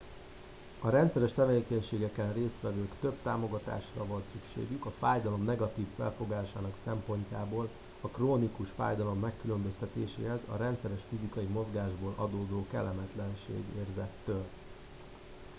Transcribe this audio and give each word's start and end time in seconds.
a 0.81 0.89
rendszeres 0.89 1.31
tevékenységeken 1.33 2.33
résztvevőknek 2.33 2.99
több 2.99 3.15
támogatásra 3.23 4.05
volt 4.05 4.27
szükségük 4.31 4.85
a 4.85 4.91
fájdalom 4.91 5.43
negatív 5.43 5.85
felfogásának 5.95 6.75
szempontjából 6.83 7.69
a 8.01 8.07
krónikus 8.07 8.69
fájdalom 8.71 9.19
megkülönböztetéséhez 9.19 10.41
a 10.51 10.55
rendes 10.57 11.01
fizikai 11.09 11.45
mozgásból 11.45 12.13
adódó 12.17 12.65
kellemetlenségérzettől 12.69 14.45